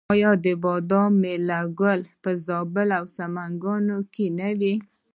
آیا 0.13 0.31
د 0.43 0.47
بادام 0.63 1.13
ګل 1.15 1.19
میله 1.21 1.59
په 2.23 2.31
زابل 2.45 2.89
او 2.99 3.05
سمنګان 3.17 3.85
کې 4.13 4.25
نه 4.39 4.49
وي؟ 4.59 4.75